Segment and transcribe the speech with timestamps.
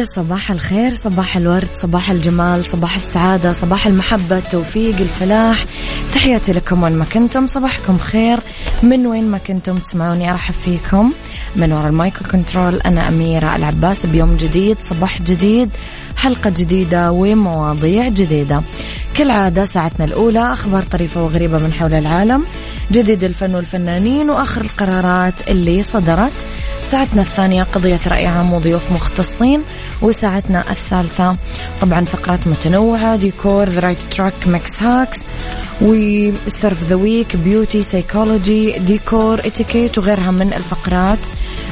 [0.00, 5.64] يا صباح الخير صباح الورد صباح الجمال صباح السعادة صباح المحبة التوفيق الفلاح.
[6.14, 8.38] تحياتي لكم وين ما كنتم صباحكم خير.
[8.82, 11.12] من وين ما كنتم تسمعوني أرحب فيكم.
[11.56, 14.06] من وراء ال mic وال control أنا أميرة العباس.
[14.06, 15.70] بيوم جديد صباح جديد
[16.16, 18.62] حلقة جديدة ومواضيع جديدة.
[19.14, 22.44] كالعادة ساعتنا الأولى أخبار طريفة وغريبة من حول العالم.
[22.92, 26.32] جديد الفن والفنانين وآخر القرارات اللي صدرت.
[26.90, 29.62] ساعتنا الثانية قضية رأي عام وضيوف مختصين.
[30.02, 31.36] وساعتنا الثالثة.
[31.80, 35.18] طبعا فقرات متنوعة ديكور the right track mix hacks
[35.80, 41.18] و surf the web beauty psychology ديكور اتيكيت وغيرها من الفقرات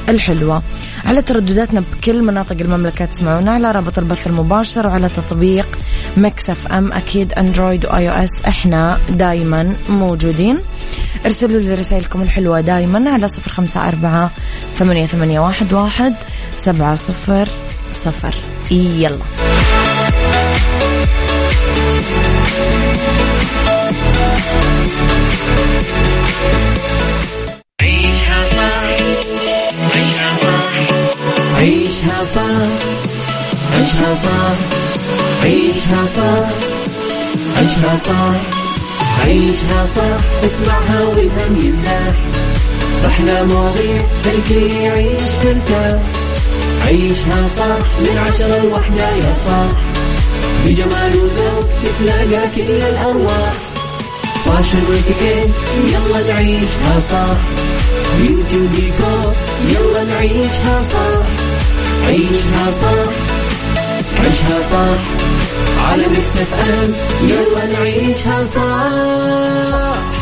[0.09, 0.63] الحلوة.
[1.05, 5.79] على تردداتنا بكل مناطق المملكة تسمعونا على رابط البث المباشر وعلى تطبيق
[6.17, 6.93] Mix FM.
[6.93, 10.59] أكيد Android و iOS إحنا دايما موجودين.
[11.25, 14.31] ارسلوا لي رسائلكم الحلوة دايما على صفر خمسة أربعة
[14.79, 16.15] ثمانية, ثمانية واحد, واحد
[16.57, 17.49] سبعة صفر
[17.93, 18.35] صفر.
[18.71, 19.19] يلا.
[27.81, 28.83] عيشها صح
[29.95, 30.73] عيشها صح
[31.57, 32.69] عيشها صح
[33.73, 34.57] عيشها صح
[35.43, 36.51] عيشها صح
[37.59, 38.37] عيشها صح
[39.25, 39.87] عيشها
[40.45, 42.15] اسمعها والهم ينزاح
[43.07, 46.18] أحلى مواضيع خلي يعيش ترتاح
[46.89, 49.71] عيشها صح من عشرة لوحدة يا صاح
[50.67, 53.53] بجمال وذوق تتلاقى كل الأرواح.
[54.45, 55.55] فاشل واتيكيت
[55.93, 57.37] يلا نعيشها صح
[58.21, 59.33] بيوتي وديكور
[59.69, 61.27] يلا نعيشها صح
[62.07, 63.13] عيشها صح
[64.25, 65.01] عيشها صح
[65.91, 66.93] على Mix FM
[67.29, 69.98] يلا نعيشها صح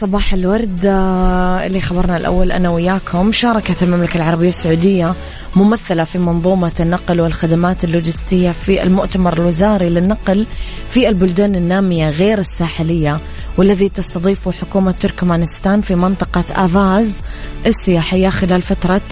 [0.00, 0.80] صباح الورد.
[0.84, 3.32] آه، اللي خبرنا الأول أنا وياكم.
[3.32, 5.14] شاركت المملكة العربية السعودية
[5.56, 10.46] ممثلة في منظومة النقل والخدمات اللوجستية في المؤتمر الوزاري للنقل
[10.90, 13.18] في البلدان النامية غير الساحلية
[13.56, 17.18] والذي تستضيفه حكومة تركمانستان في منطقة آفاز
[17.66, 19.02] السياحية خلال فترة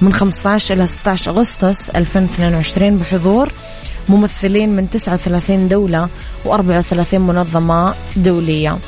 [0.00, 3.52] من 15 إلى 16 أغسطس 2022 بحضور.
[4.08, 6.08] ممثلين من 39 دولة
[6.44, 8.78] و34 منظمة دولية.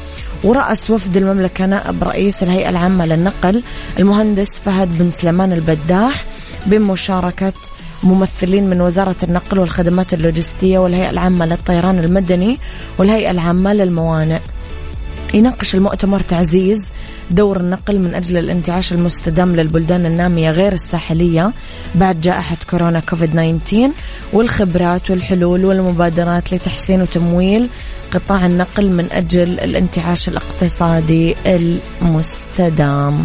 [0.45, 3.63] ورأس وفد المملكة نائب رئيس الهيئة العامة للنقل
[3.99, 6.25] المهندس فهد بن سليمان البداح
[6.67, 7.53] بمشاركة
[8.03, 12.59] ممثلين من وزارة النقل والخدمات اللوجستية والهيئة العامة للطيران المدني
[12.99, 14.39] والهيئة العامة للموانئ.
[15.35, 16.79] يناقش المؤتمر تعزيز
[17.31, 21.53] دور النقل من أجل الانتعاش المستدام للبلدان النامية غير الساحلية
[21.95, 23.91] بعد جائحة كورونا كوفيد 19
[24.33, 27.69] والخبرات والحلول والمبادرات لتحسين وتمويل
[28.15, 33.25] قطاع النقل من أجل الانتعاش الاقتصادي المستدام.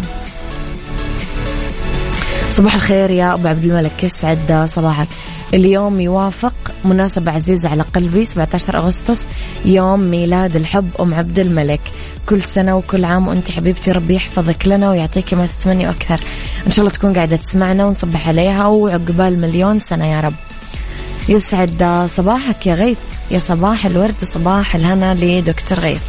[2.50, 5.08] صباح الخير يا أبو عبد الملك يسعد صباحك.
[5.54, 6.54] اليوم يوافق
[6.84, 9.20] مناسبة عزيزة على قلبي 17 أغسطس
[9.64, 11.80] يوم ميلاد الحب أم عبد الملك.
[12.26, 16.20] كل سنة وكل عام وأنت حبيبتي ربي يحفظك لنا ويعطيك ما تتمني أكثر.
[16.66, 20.34] إن شاء الله تكون قاعدة تسمعنا ونصبح عليها وعقبال مليون سنة يا رب.
[21.28, 22.98] يسعد صباحك يا غيث.
[23.30, 26.02] يا صباح الورد وصباح الهنا لدكتور غيث.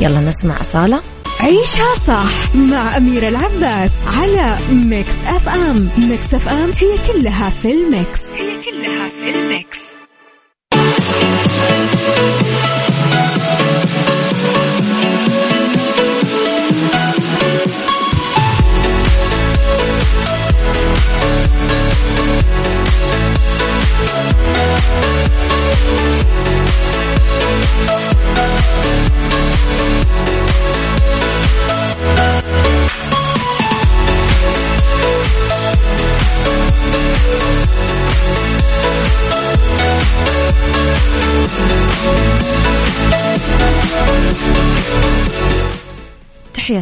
[0.00, 1.00] يلا نسمع أصالة.
[1.40, 8.20] عيشها صح مع أميرة العباس على Mix FM Mix FM هي كلها في ال mix.
[8.30, 9.95] هي كلها في ال mix.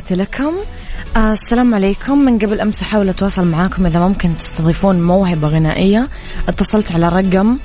[0.05, 0.55] تحياتي لكم.
[1.17, 2.19] آه السلام عليكم.
[2.19, 6.09] من قبل أمس أحاول أتواصل معاكم إذا ممكن تستضيفون موهبة غنائية.
[6.49, 7.59] اتصلت على رقم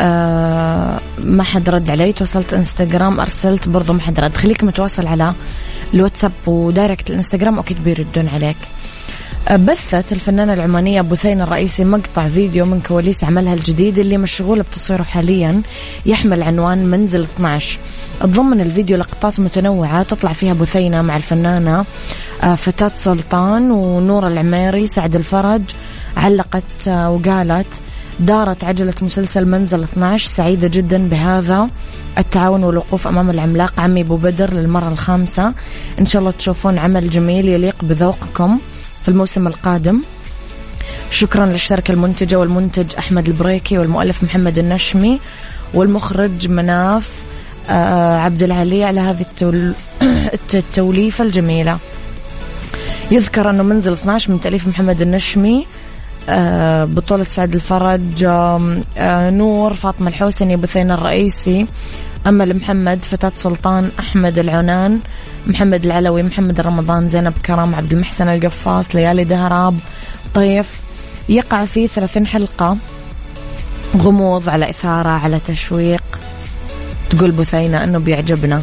[0.00, 2.12] آه ما حد رد علي.
[2.12, 4.36] تواصلت إنستغرام أرسلت برضو ما حد رد.
[4.36, 5.34] خليك متواصل على
[5.94, 8.56] الواتساب ودايركت الإنستغرام أكيد بيردون عليك.
[9.50, 15.62] بثت الفنانة العمانية بثين الرئيسي مقطع فيديو من كواليس عملها الجديد اللي مشغولة بتصويره حاليا
[16.06, 17.78] يحمل عنوان منزل 12
[18.20, 21.84] تضمن الفيديو لقطات متنوعة تطلع فيها بثينة مع الفنانة
[22.42, 25.62] آه، فتاة سلطان ونور العميري سعد الفرج
[26.16, 27.66] علقت آه، وقالت
[28.20, 31.68] دارت عجلة مسلسل منزل 12 سعيدة جدا بهذا
[32.18, 35.52] التعاون والوقوف أمام العملاق عمي أبو بدر للمرة الخامسة.
[35.98, 38.58] إن شاء الله تشوفون عمل جميل يليق بذوقكم.
[39.02, 40.00] في الموسم القادم.
[41.10, 45.20] شكرا للشركة المنتجة والمنتج أحمد البريكي والمؤلف محمد النشمي
[45.74, 47.08] والمخرج مناف
[47.70, 49.26] آه، عبد العلي على هذه
[50.54, 51.78] التوليفة الجميلة.
[53.10, 55.66] يذكر أنه منزل 12 من تأليف محمد النشمي
[56.84, 61.66] بطولة سعد الفرج آه، نور فاطمة الحوسني بثين الرئيسي
[62.26, 65.00] أمل محمد فتاة سلطان أحمد العنان
[65.46, 69.78] محمد العلوي محمد رمضان زينب كرم عبد المحسن القفاص ليالي دهراب
[70.34, 70.80] طيف.
[71.28, 72.76] يقع في 30 حلقة.
[73.96, 76.02] غموض على إثارة على تشويق.
[77.10, 78.62] تقول بثينة أنه بيعجبنا.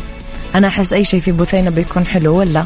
[0.55, 2.65] أنا أحس أي شيء في بثينة بيكون حلو ولا؟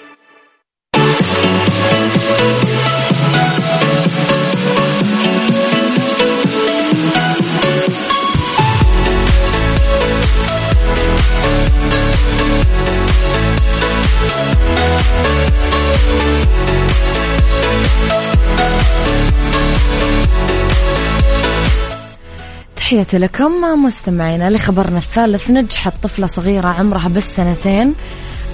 [23.01, 27.93] تحياتي لكم مستمعينا لخبرنا الثالث نجحت طفلة صغيرة عمرها بس سنتين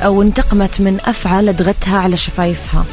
[0.06, 2.86] وانتقمت من أفعى لدغتها على شفايفها.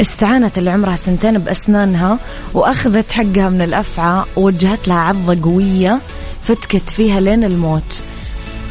[0.00, 2.18] استعانت اللي عمرها سنتين بأسنانها
[2.54, 5.98] وأخذت حقها من الأفعى ووجهت لها عضة قوية
[6.42, 7.96] فتكت فيها لين الموت.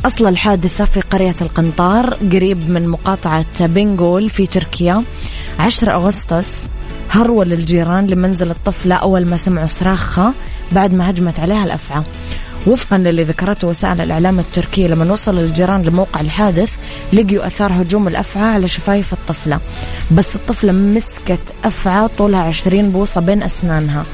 [0.06, 5.04] أصل الحادثة في قرية القنطار قريب من مقاطعة بنغول في تركيا
[5.60, 6.68] 10 أغسطس
[7.10, 10.34] هرول الجيران لمنزل الطفلة أول ما سمعوا صراخها.
[10.72, 12.04] بعد ما هجمت عليها الأفعى.
[12.68, 16.72] وفقا للي ذكرته وسائل الإعلام التركية لما وصل الجيران لموقع الحادث
[17.14, 19.60] لقيوا أثار هجوم الأفعى على شفايف الطفلة.
[20.12, 24.06] بس الطفلة مسكت أفعى طولها 20 بوصة بين أسنانها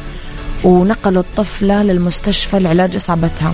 [0.63, 3.53] ونقلوا الطفلة للمستشفى لعلاج إصابتها.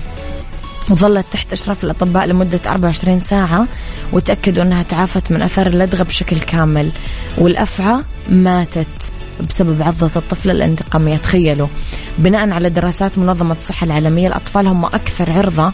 [0.89, 3.67] وظلت تحت إشراف الأطباء لمدة 24 ساعة
[4.13, 6.89] وتأكدوا أنها تعافت من أثار اللدغة بشكل كامل.
[7.37, 9.11] والأفعى ماتت.
[9.41, 11.67] بسبب عضة الطفل الانتقامية تخيلوا
[12.17, 15.71] بناء على دراسات منظمة الصحة العالمية الأطفال هم أكثر عرضة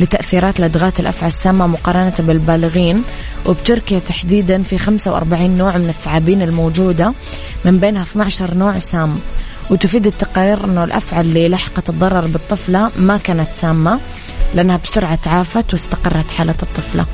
[0.00, 3.02] لتأثيرات لدغات الأفعى السامة مقارنة بالبالغين.
[3.46, 7.12] وبتركيا تحديدا في 45 نوع من الثعابين الموجودة
[7.64, 9.18] من بينها 12 نوع سام.
[9.70, 13.98] وتفيد التقارير أنه الأفعى اللي لحقت الضرر بالطفلة ما كانت سامة
[14.54, 17.06] لأنها بسرعة تعافت واستقرت حالة الطفلة.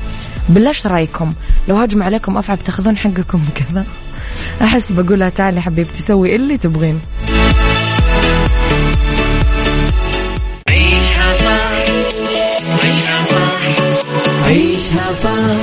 [0.49, 1.33] بالله رأيكم؟
[1.67, 3.85] لو هاجم عليكم أفعى بتاخذون حقكم كذا.
[4.61, 6.99] أحس بقولها تعالي حبيبتي سوي اللي تبغين.
[10.69, 11.71] عيشها صح
[12.83, 13.51] عيشها صح
[14.43, 15.55] عيشها صح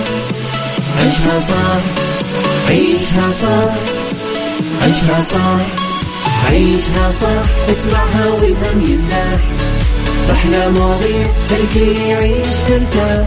[0.98, 1.80] عيشها صح
[2.68, 3.74] عيشها صح
[4.82, 5.60] عيشها صح
[6.50, 9.40] عيشها صح اسمعها والهم ينزاح.
[10.32, 13.26] أحلى مواضيع الكل يعيش ترتاح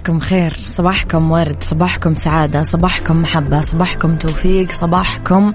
[0.00, 5.52] صباحكم خير صباحكم ورد صباحكم سعادة صباحكم محبة صباحكم توفيق صباحكم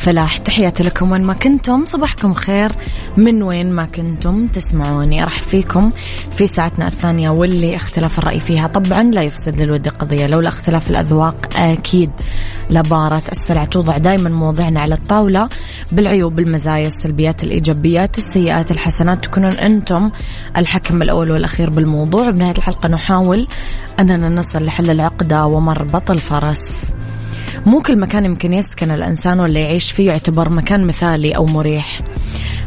[0.00, 2.72] فلاح تحياتي لكم وين ما كنتم صباحكم خير
[3.16, 5.22] من وين ما كنتم تسمعوني.
[5.22, 5.90] أرحب فيكم
[6.36, 8.66] في ساعتنا الثانية واللي اختلاف الرأي فيها.
[8.66, 12.10] طبعا لا يفسد للود قضية لولا اختلاف الأذواق أكيد
[12.70, 15.48] لبارة السلع توضع دائما مواضيعنا على الطاولة
[15.92, 19.24] بالعيوب المزايا السلبيات الإيجابيات السيئات الحسنات.
[19.24, 20.10] تكونون أنتم
[20.56, 22.30] الحكم الأول والأخير بالموضوع.
[22.30, 23.46] بنهاية الحلقة نحاول
[24.00, 26.92] أننا نصل لحل العقدة ومربط الفرس.
[27.66, 32.00] مو كل مكان يمكن يسكن الإنسان ولا يعيش فيه يعتبر مكان مثالي أو مريح.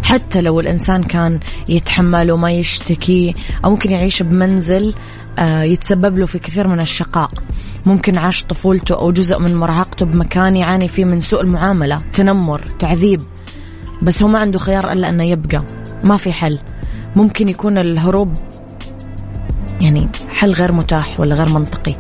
[0.03, 3.33] حتى لو الإنسان كان يتحمل وما يشتكي
[3.65, 4.93] أو ممكن يعيش بمنزل
[5.39, 7.29] آه، يتسبب له في كثير من الشقاء.
[7.85, 13.21] ممكن عاش طفولته أو جزء من مراهقته بمكان يعاني فيه من سوء المعاملة تنمر تعذيب.
[14.01, 15.63] بس هو ما عنده خيار إلا أنه يبقى.
[16.03, 16.59] ما في حل.
[17.15, 18.33] ممكن يكون الهروب
[19.81, 21.95] يعني حل غير متاح ولا غير منطقي.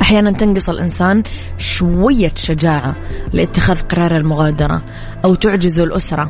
[0.00, 1.22] أحيانا تنقص الإنسان
[1.58, 2.94] شوية شجاعة
[3.32, 4.82] لاتخاذ قرار المغادرة
[5.24, 6.28] أو تعجزه الأسرة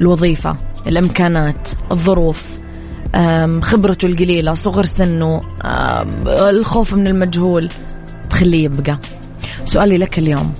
[0.00, 2.42] الوظيفة الإمكانات الظروف
[3.62, 5.40] خبرته القليلة صغر سنه
[6.50, 7.68] الخوف من المجهول
[8.30, 8.98] تخليه يبقى
[9.64, 10.54] سؤالي لك اليوم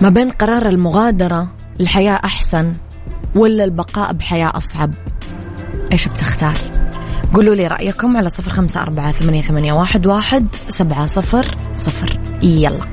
[0.00, 1.48] ما بين قرار المغادرة
[1.80, 2.72] الحياة أحسن
[3.34, 4.90] ولا البقاء بحياة أصعب
[5.92, 6.54] إيش بتختار؟
[7.34, 12.20] قولوا لي رأيكم على صفر خمسة أربعة ثمانية, ثمانية واحد, واحد سبعة صفر صفر.
[12.42, 12.84] يلا.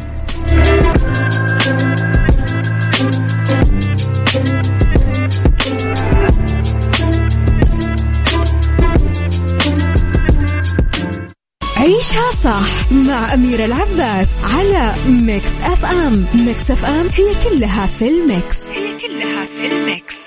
[11.78, 16.25] عيشها صح مع أميرة العباس على Mix FM.
[16.36, 18.58] Mix FM هي كلها في ال mix.
[18.64, 20.21] هي كلها في ال mix.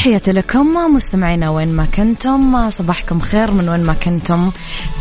[0.00, 4.50] تحياتي لكم مستمعينا وين ما كنتم صباحكم خير من وين ما كنتم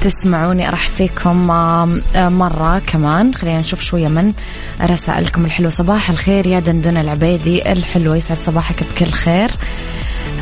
[0.01, 3.35] تسمعوني أرح فيكم آه، مرة كمان.
[3.35, 4.33] خلينا نشوف شوية من
[4.81, 5.45] رسائلكم.
[5.45, 7.71] الحلوة صباح الخير يا دندن العبيدي.
[7.71, 9.51] الحلوة يسعد صباحك بكل خير.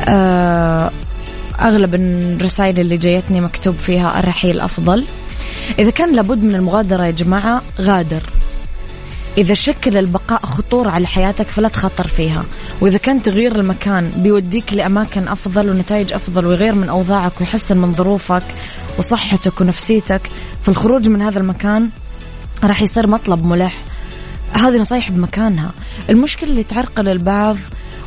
[0.08, 0.92] آه،
[1.62, 5.06] أغلب الرسائل اللي جايتني مكتوب فيها الرحيل أفضل.
[5.80, 8.22] إذا كان لابد من المغادرة يا جماعة غادر.
[9.38, 12.44] إذا شكل البقاء خطورة على حياتك فلا تخاطر فيها.
[12.82, 18.44] وإذا كان تغيير المكان بيوديك لأماكن أفضل ونتائج أفضل ويغير من أوضاعك ويحسن من ظروفك
[18.98, 20.22] وصحتك ونفسيتك.
[20.64, 21.90] فالخروج من هذا المكان
[22.64, 23.78] راح يصير مطلب ملح.
[24.54, 25.72] هذه نصايح بمكانها.
[26.10, 27.58] المشكلة اللي تعرقل البعض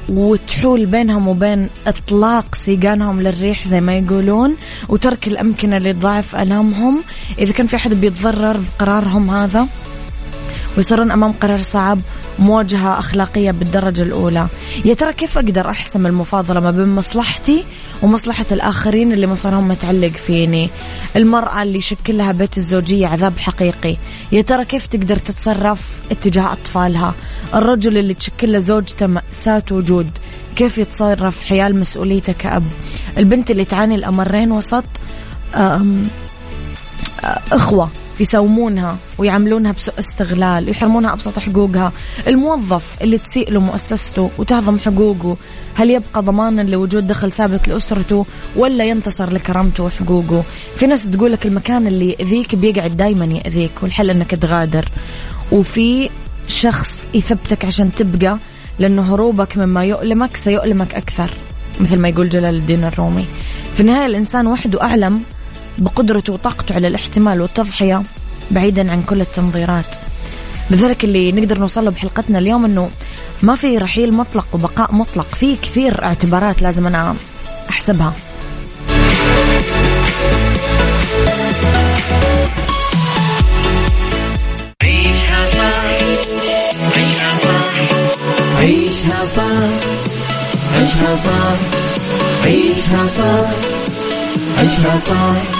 [0.09, 4.57] وتحول بينهم وبين إطلاق سيقانهم للريح زي ما يقولون
[4.89, 7.03] وترك الأمكنة اللي تضاعف ألامهم.
[7.39, 9.67] إذا كان في أحد بيتضرر بقرارهم هذا
[10.77, 11.99] ويصيرون أمام قرار صعب
[12.41, 14.47] مواجهة أخلاقية بالدرجة الأولى.
[14.85, 17.65] يا ترى كيف أقدر أحسم المفاضلة ما بين مصلحتي
[18.03, 20.71] ومصلحة الآخرين اللي مصيرهم متعلق فيني؟
[21.17, 23.97] المرأة اللي يشكل لها بيت الزوجية عذاب حقيقي.
[24.33, 25.81] يا ترى كيف تقدر تتصرف
[26.11, 27.15] اتجاه أطفالها؟
[27.55, 30.11] الرجل اللي تشكل له زوجته مأساة وجود.
[30.57, 32.65] كيف يتصرف حيال مسؤوليته كأب؟
[33.19, 34.85] البنت اللي تعاني الأمرين وسط
[37.53, 37.91] أخوة.
[38.21, 41.93] يساومونها ويعاملونها بسوء استغلال ويحرمونها أبسط حقوقها.
[42.29, 45.37] الموظف اللي تسيء له مؤسسته وتهضم حقوقه
[45.75, 50.45] هل يبقى ضمانا لوجود دخل ثابت لأسرته ولا ينتصر لكرامته وحقوقه؟
[50.77, 54.89] في ناس تقول لك المكان اللي ياذيك بيقعد دائما يأذيك والحل إنك تغادر.
[55.53, 56.11] وفي
[56.49, 58.39] شخص يثبتك عشان تبقى
[58.79, 61.31] لأنه هروبك مما يؤلمك سيؤلمك أكثر
[61.81, 63.27] مثل ما يقول جلال الدين الرومي.
[63.75, 65.23] في النهاية الإنسان وحده أعلم
[65.79, 68.03] بقدرته وطاقته على الاحتمال والتضحية
[68.51, 69.97] بعيدا عن كل التنظيرات.
[70.71, 72.91] لذلك اللي نقدر نوصل بحلقتنا اليوم إنه
[73.43, 77.15] ما في رحيل مطلق وبقاء مطلق في كثير اعتبارات لازم أنا
[77.71, 78.13] أحسبها.
[84.83, 85.91] عيشها صح
[86.97, 87.75] عيشها صح
[88.59, 89.69] عيشها صح
[90.75, 91.59] عيشها صح
[92.45, 93.51] عيشها صح
[94.59, 95.60] عيشها صح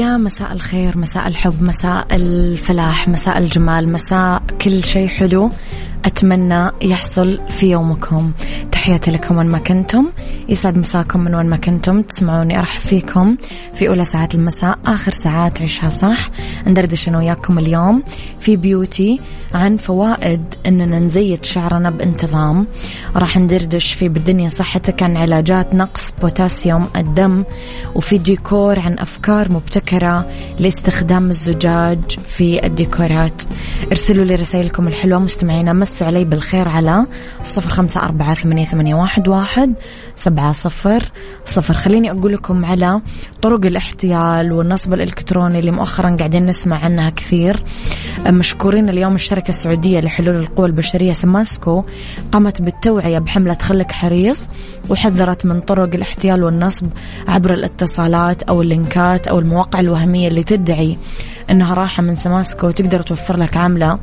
[0.10, 5.52] يا مساء الخير مساء الحب مساء الفلاح مساء الجمال مساء كل شيء حلو.
[6.06, 8.32] أتمنى يحصل في يومكم.
[8.72, 10.12] تحياتي لكم وين ما كنتم.
[10.50, 12.02] يسعد مساكم من وين ما كنتم.
[12.02, 13.38] تسمعوني أرحب فيكم
[13.74, 16.30] في أولى ساعات المساء آخر ساعات عيشها صح.
[16.68, 18.04] ندردش أنا وياكم اليوم
[18.40, 19.20] في beauty.
[19.54, 22.68] عن فوائد أننا نزيت شعرنا بانتظام.
[23.16, 27.44] راح ندردش في بالدنيا صحتك عن علاجات نقص بوتاسيوم الدم
[27.96, 30.26] وفي ديكور عن أفكار مبتكرة
[30.60, 33.44] لاستخدام الزجاج في الديكورات.
[33.88, 37.06] ارسلوا لي رسائلكم الحلوة مستمعينا مسوا علي بالخير على
[37.44, 38.96] صفر خمسة أربعة ثمانية
[39.28, 39.74] واحد.
[40.20, 41.12] سبعة صفر.
[41.46, 41.74] صفر.
[41.74, 43.02] خليني أقول لكم على
[43.42, 47.64] طرق الاحتيال والنصب الإلكتروني اللي مؤخرا قاعدين نسمع عنها كثير.
[48.28, 51.84] مشكورين اليوم الشركة السعودية لحلول القوى البشرية سماسكو.
[52.32, 54.48] قامت بالتوعية بحملة خلك حريص
[54.90, 56.88] وحذرت من طرق الاحتيال والنصب
[57.28, 60.98] عبر الاتصالات أو ال links أو المواقع الوهمية اللي تدعي
[61.50, 64.00] أنها راحة من سماسكو وتقدر توفر لك عملة.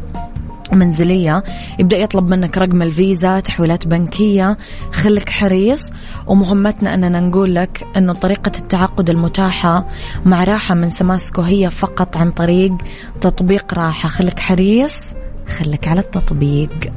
[0.72, 1.44] منزلية.
[1.79, 4.59] يبدأ يطلب منك رقم الفيزا تحويلات بنكية.
[4.92, 5.81] خليك حريص.
[6.26, 9.87] ومهمتنا أننا نقول لك أنه طريقة التعاقد المتاحة
[10.24, 12.72] مع راحة من سماسكو هي فقط عن طريق
[13.20, 14.09] تطبيق راحة.
[14.09, 15.14] خليك حريص
[15.59, 16.92] خليك على التطبيق.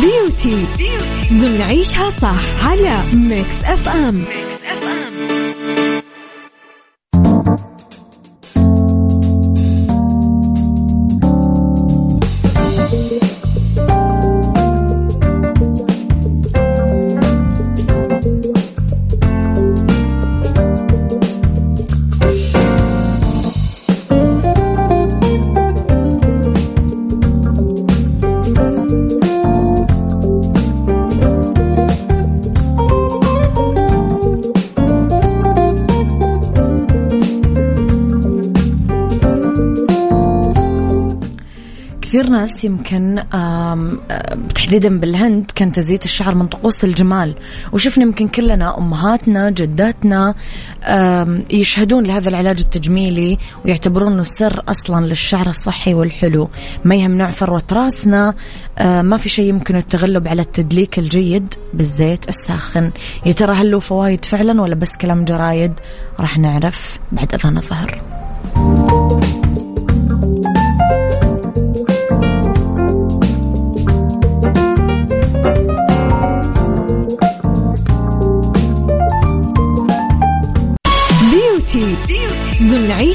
[0.00, 0.64] بيوتي
[1.30, 4.43] بنعيشها صح على ميكس اف ام ميكس
[42.34, 43.22] ناس يمكن
[44.54, 47.34] تحديدا بالهند كان تزييت الشعر من طقوس الجمال.
[47.72, 50.34] وشفنا يمكن كلنا أمهاتنا جداتنا
[51.50, 56.50] يشهدون لهذا العلاج التجميلي ويعتبرونه سر أصلا للشعر الصحي والحلو.
[56.84, 58.34] ما يهم نوع ثروة راسنا
[58.80, 62.90] ما في شيء يمكن التغلب على التدليك الجيد بالزيت الساخن.
[63.26, 65.72] يا ترى هل له فوائد فعلا ولا بس كلام جرايد؟
[66.20, 68.00] راح نعرف بعد أذان الظهر.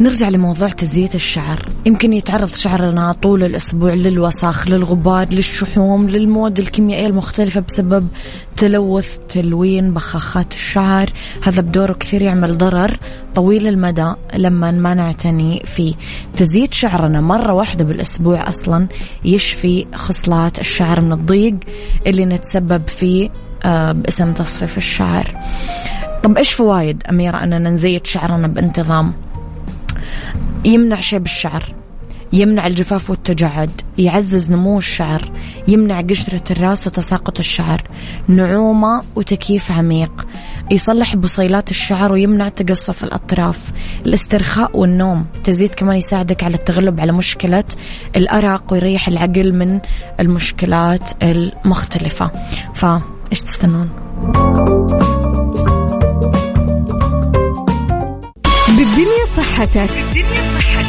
[0.00, 1.58] نرجع لموضوع تزييت الشعر.
[1.86, 8.08] يمكن يتعرض شعرنا طول الأسبوع للوسخ للغبار للشحوم للمواد الكيميائية المختلفة بسبب
[8.56, 11.10] تلوث تلوين بخاخات الشعر.
[11.42, 12.98] هذا بدوره كثير يعمل ضرر
[13.34, 15.94] طويل المدى لما ما نعتني فيه
[16.36, 17.20] تزييت شعرنا.
[17.20, 18.88] مرة واحدة بالأسبوع أصلا
[19.24, 21.56] يشفي خصلات الشعر من الضيق
[22.06, 23.30] اللي نتسبب فيه
[23.64, 25.34] آه، باسم تصريف الشعر.
[26.22, 29.29] طب إيش فوائد أميرة أننا نزيت شعرنا بانتظام؟
[30.64, 31.64] يمنع شيب الشعر
[32.32, 35.32] يمنع الجفاف والتجعد يعزز نمو الشعر
[35.68, 37.82] يمنع قشرة الراس وتساقط الشعر
[38.28, 40.26] نعومة وتكييف عميق
[40.70, 43.72] يصلح بصيلات الشعر ويمنع تقصف الأطراف.
[44.06, 47.64] الاسترخاء والنوم تزيد كمان يساعدك على التغلب على مشكلة
[48.16, 49.80] الأرق ويريح العقل من
[50.20, 52.30] المشكلات المختلفة.
[52.74, 53.88] فإيش تستنون؟
[58.68, 60.09] بالدنيا صحتك بالدنيا صحتك.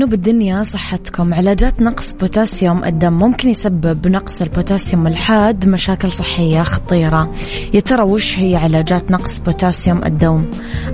[0.00, 1.34] لأنه بالدنيا صحتكم.
[1.34, 7.34] علاجات نقص بوتاسيوم الدم ممكن يسبب نقص البوتاسيوم الحاد مشاكل صحية خطيرة.
[7.74, 10.44] يا ترى وش هي علاجات نقص بوتاسيوم الدم؟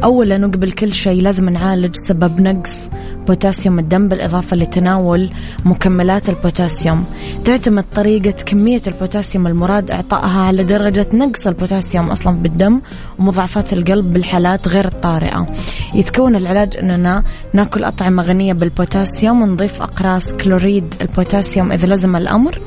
[0.05, 2.91] أولا وقبل كل شيء لازم نعالج سبب نقص
[3.27, 5.31] بوتاسيوم الدم بالإضافة لتناول
[5.65, 7.05] مكملات البوتاسيوم.
[7.45, 12.81] تعتمد طريقة كمية البوتاسيوم المراد إعطائها على درجة نقص البوتاسيوم أصلا بالدم
[13.19, 15.47] ومضاعفات القلب بالحالات غير الطارئة.
[15.95, 17.25] يتكون العلاج أننا
[17.57, 20.95] ناكل أطعمة غنية بالبوتاسيوم ونضيف أقراص كلوريد.
[21.01, 22.59] البوتاسيوم إذا لزم الأمر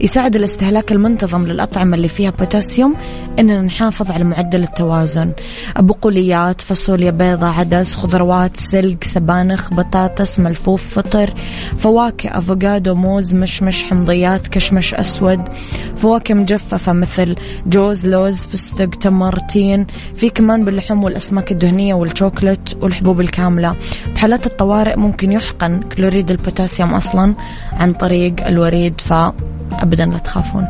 [0.00, 2.94] يساعد الاستهلاك المنتظم للأطعمة اللي فيها بوتاسيوم
[3.38, 5.32] إننا نحافظ على معدل التوازن.
[5.78, 11.34] بقوليات فاصوليا بيضة عدس خضروات سلق سبانخ بطاطس ملفوف فطر
[11.78, 15.40] فواكه أفوكادو موز مشمش حمضيات كشمش أسود
[15.96, 19.86] فواكه مجففة مثل جوز لوز فستق تمر تين.
[20.16, 23.74] في كمان باللحوم والأسماك الدهنية والشوكولات والحبوب الكاملة.
[24.26, 27.34] بحالات الطوارئ ممكن يحقن كلوريد البوتاسيوم أصلا
[27.72, 29.12] عن طريق الوريد ف
[29.72, 30.66] أبدا لا تخافون.